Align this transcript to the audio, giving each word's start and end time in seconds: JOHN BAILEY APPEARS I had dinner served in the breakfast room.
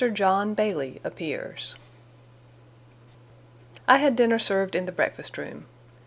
JOHN 0.11 0.55
BAILEY 0.55 0.99
APPEARS 1.03 1.75
I 3.87 3.97
had 3.97 4.15
dinner 4.15 4.39
served 4.39 4.73
in 4.73 4.87
the 4.87 4.91
breakfast 4.91 5.37
room. 5.37 5.67